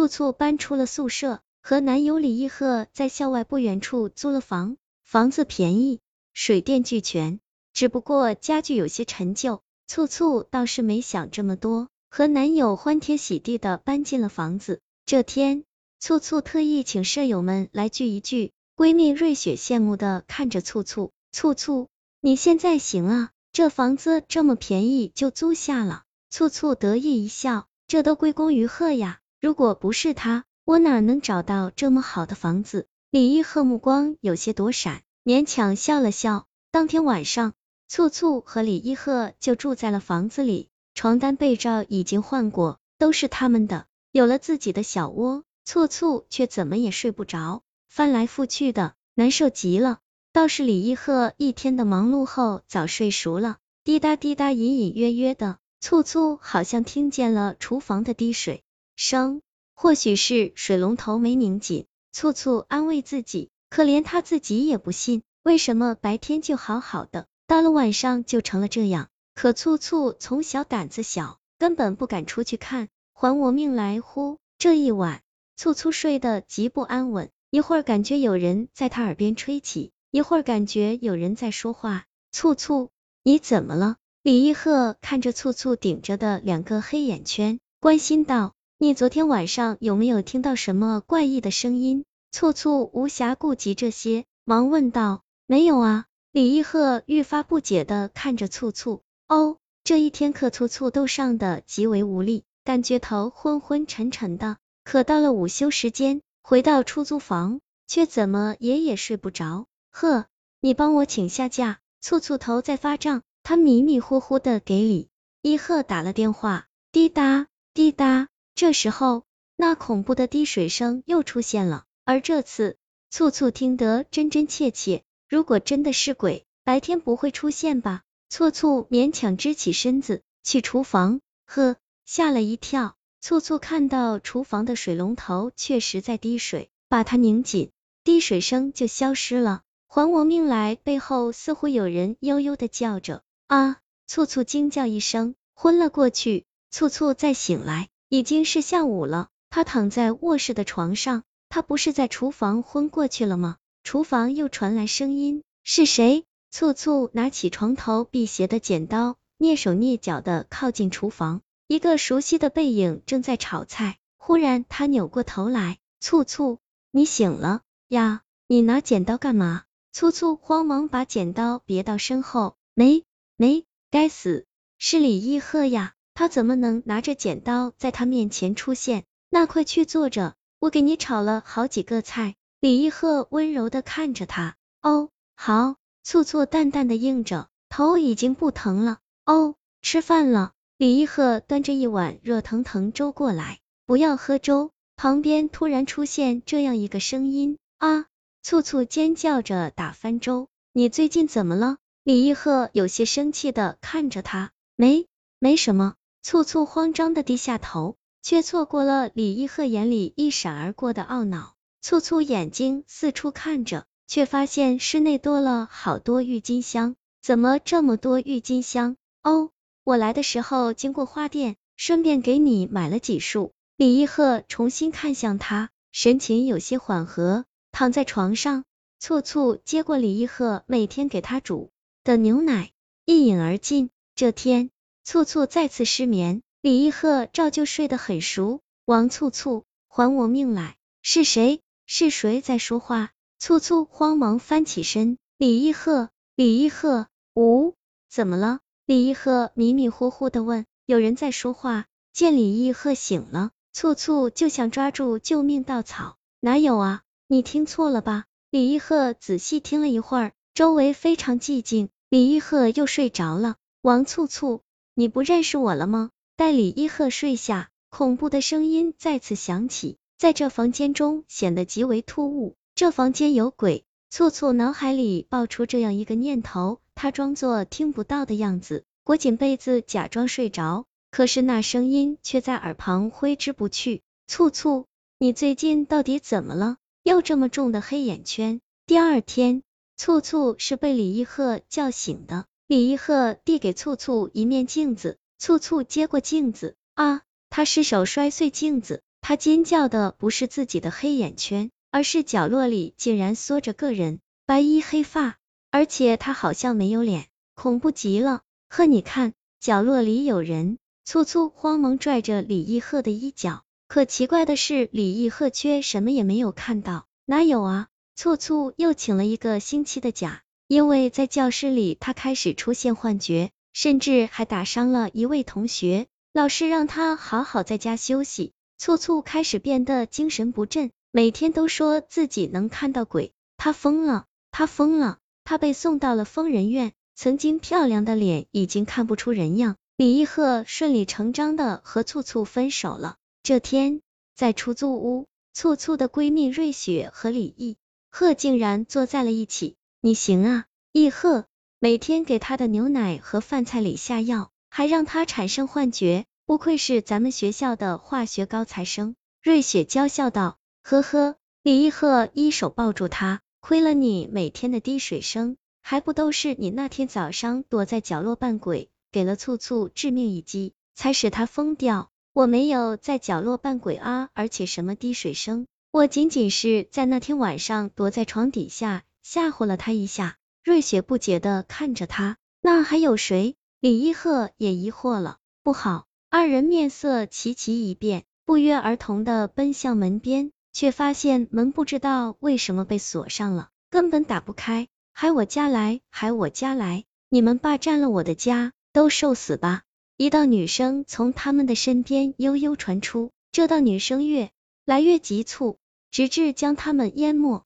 [0.00, 6.00] 簇簇搬出了宿舍，和男友李一鹤在校外不远处租了房，房子便宜，
[6.32, 7.38] 水电俱全，
[7.74, 9.60] 只不过家具有些陈旧。
[9.86, 14.80] 簇簇倒是没想这么多，和男友欢天喜地的搬进了房子。
[15.04, 15.64] 这天，
[15.98, 21.88] 簇簇特意请舍友们来聚一聚，闺蜜瑞雪羡慕的看着簇簇，簇簇，
[22.22, 26.04] 你现在行啊，这房子这么便宜就租下了。
[26.30, 29.19] 簇簇得意一笑，这都归功于鹤呀。
[29.40, 32.86] 如果不是他，我哪能找到这么好的房子？
[33.10, 36.46] 李一鹤目光有些躲闪，勉强笑了笑。
[36.70, 37.54] 当天晚上，
[37.88, 43.86] 簇簇和李一鹤就住在了房子里，床单被罩已经换过，都是他们的。
[44.12, 50.00] 有了自己的小窝，簇簇却怎么也睡不着，翻来覆去的，难受极了。
[50.34, 58.62] 倒是李一鹤一天的忙碌后，早睡熟了，滴答滴答，隐隐约约的，簇簇好像听见了厨房的滴水。
[59.02, 59.40] 声，
[59.74, 69.08] 或许是水龙头没拧紧，簇簇安慰自己，可连他自己也不信，为什么白天就好好的，到了晚上就成了这样？
[69.34, 74.36] 可簇簇从小胆子小，根本不敢出去看，还我命来乎？
[74.58, 75.22] 这一晚，
[75.56, 82.04] 簇簇睡得极不安稳，一会儿感觉有人在他耳边吹起，一会儿感觉有人在说话。
[82.32, 82.90] 簇簇，
[83.22, 83.96] 你怎么了？
[84.22, 88.52] 李一鹤看着簇簇顶着的两个黑眼圈，关心道。
[88.82, 92.06] 你昨天晚上有没有听到什么怪异的声音？
[92.32, 95.20] 簇簇无暇顾及这些，忙问道。
[95.46, 96.06] 没有啊。
[96.32, 99.02] 李一鹤愈发不解的看着簇簇。
[99.28, 104.56] 哦，这一天可簇簇都上的极为无力，感觉头昏昏沉沉的。
[104.82, 109.66] 可到了午休时间，回到出租房，却怎么也也睡不着。
[109.90, 110.24] 呵，
[110.62, 111.80] 你帮我请下假。
[112.00, 115.10] 簇簇头在发胀，他迷迷糊糊的给李
[115.42, 116.64] 一鹤打了电话。
[116.90, 118.28] 滴答滴答。
[118.60, 119.24] 这时候，
[119.56, 122.76] 那恐怖的滴水声又出现了，而这次，
[123.08, 125.02] 簇簇听得真真切切。
[125.30, 128.02] 如果真的是鬼，白天不会出现吧？
[128.28, 132.96] 簇簇勉强支起身子去厨房，呵，吓了一跳。
[133.22, 137.70] 簇簇看到厨房的水龙头确实在滴水，把它拧紧，
[138.04, 139.62] 滴水声就消失了。
[139.86, 140.74] 还我命来！
[140.74, 143.78] 背后似乎有人悠悠的叫着啊！
[144.06, 146.44] 簇簇惊叫一声，昏了过去。
[146.70, 147.88] 簇簇再醒来。
[148.10, 153.58] 已经是下午了，他躺在卧室的床上，他不是在厨房昏过去了吗？
[153.84, 156.24] 厨房又传来声音，是谁？
[156.50, 163.98] 簇簇拿起床头辟邪的剪刀，蹑手蹑脚的靠近厨房，一个熟悉的背影正在炒菜。
[164.16, 166.58] 忽然，他扭过头来，簇簇，
[166.90, 168.22] 你醒了呀？
[168.48, 169.62] 你拿剪刀干嘛？
[169.92, 173.04] 簇簇慌忙把剪刀别到身后，没
[173.36, 174.46] 没，该死，
[174.78, 175.94] 是李一鹤呀！
[176.20, 179.04] 他怎么能拿着剪刀在他面前出现？
[179.30, 182.34] 那快去坐着，我给你炒了好几个菜。
[182.60, 185.76] 李一鹤温柔的看着他，哦，好。
[186.02, 188.98] 醋醋淡淡的应着，头已经不疼了。
[189.24, 190.52] 哦，吃饭了。
[190.76, 194.72] 李一鹤端着一碗热腾腾粥过来，不要喝粥。
[194.96, 198.04] 旁边突然出现这样一个声音，啊！
[198.42, 200.48] 醋醋尖叫着打翻粥。
[200.74, 201.78] 你最近怎么了？
[202.04, 205.06] 李一鹤有些生气的看着他，没，
[205.38, 205.94] 没什么。
[206.22, 211.54] 簇簇慌张的低下头，却错过了李一鹤眼里一闪而过的懊恼。
[211.80, 216.94] 簇簇眼睛四处看着，却发现室内多了好多郁金香。
[217.22, 218.96] 怎么这么多郁金香？
[219.22, 219.50] 哦，
[219.82, 223.52] 我来的时候经过花店，顺便给你买了几束。
[223.76, 228.64] 李一鹤重新看向他，神情有些缓和，躺在床上。
[228.98, 231.70] 簇簇接过李一鹤每天给他煮
[232.04, 232.72] 的牛奶，
[233.06, 233.88] 一饮而尽。
[234.14, 234.70] 这天。
[235.02, 238.60] 簇簇再次失眠，李一鹤照旧睡得很熟。
[238.84, 240.76] 王簇簇，还我命来！
[241.02, 241.60] 是谁？
[241.86, 243.10] 是谁在说话？
[243.38, 247.74] 簇簇慌忙翻起身，李一鹤，李一鹤，呜，
[248.08, 248.60] 怎么了？
[248.84, 250.66] 李一鹤迷迷糊糊的问。
[250.86, 251.86] 有人在说话。
[252.12, 256.16] 见李一鹤醒了，簇簇就想抓住救命稻草。
[256.40, 257.02] 哪有啊？
[257.28, 258.24] 你听错了吧？
[258.50, 261.88] 李一鹤仔细听了一会儿，周围非常寂静。
[262.08, 263.56] 李一鹤又睡着了。
[263.80, 264.62] 王簇簇。
[265.00, 266.10] 你不认识我了吗？
[266.36, 272.54] 待李一鹤睡下，恐怖的声音再次响起，在这房间中显得极为突兀。
[272.74, 273.86] 这房间有鬼！
[274.10, 284.02] 簇簇脑海里爆出这样一个念头，他装作听不到的样子，裹紧被子假装睡着，可是那声音却在耳旁挥之不去。
[284.26, 284.84] 簇簇，
[285.18, 286.76] 你最近到底怎么了？
[287.04, 288.60] 又这么重的黑眼圈？
[288.84, 289.62] 第二天，
[289.96, 292.44] 簇簇是被李一鹤叫醒的。
[292.70, 305.38] 李一鹤递给簇簇一面镜子，簇簇接过镜子，啊，他失手摔碎镜子，他尖叫的不是自己的黑眼圈，而是角落里竟然缩着个人，白衣黑发，
[305.72, 307.26] 而且他好像没有脸，
[307.56, 308.42] 恐怖极了。
[308.68, 310.78] 呵，你看，角落里有人。
[311.04, 317.06] 簇簇慌忙拽着李一鹤的衣角，可奇怪的是，李一鹤却什么也没有看到。
[317.26, 317.88] 哪有啊？
[318.14, 326.06] 簇簇又请了一个星期的假，因为在教室里他开始出现幻觉，甚至还打伤了一位同学。
[326.32, 328.52] 老师让他好好在家休息。
[328.78, 333.32] 簇簇开始变得精神不振，每天都说自己能看到鬼。
[333.56, 336.92] 他疯了，他疯了，他被送到了疯人院。
[337.16, 339.74] 曾经漂亮的脸已经看不出人样。
[339.96, 343.16] 李一鹤顺理成章的和簇簇分手了。
[343.42, 344.02] 这天，
[344.36, 347.76] 在出租屋，簇簇的闺蜜瑞雪和李毅
[348.08, 349.74] 鹤竟然坐在了一起。
[350.02, 351.44] 你行啊，易鹤，
[351.78, 359.14] 每天给他的牛奶和饭菜里下药，还让他产生幻觉，不愧是咱们学校的化学高材生。
[359.42, 360.56] 瑞雪娇笑道。
[360.82, 368.88] 呵呵，李易鹤一手抱住他，亏了你每天的滴水声，还不都是你那天早上躲在角落扮鬼。
[369.12, 372.10] 给了簇簇致命一击，才使他疯掉。
[372.32, 380.36] 我没有在角落扮鬼啊，而且什么滴水声，我仅仅是在那天晚上躲在床底下吓唬了他一下。
[380.62, 383.56] 瑞雪不解的看着他，那还有谁？
[383.80, 385.38] 李一鹤也疑惑了。
[385.62, 386.06] 不好！
[386.28, 394.88] 二人面色齐齐一变，不约而同的奔向门边，却发现门不知道为什么被锁上了，根本打不开。
[395.12, 397.04] 还我家来，还我家来！
[397.28, 398.72] 你们霸占了我的家！
[398.92, 399.82] 都受死吧！
[400.16, 404.50] 一道女声从他们的身边悠悠传出，这道女声越
[404.84, 405.78] 来越急促，
[406.10, 407.64] 直至将他们淹没。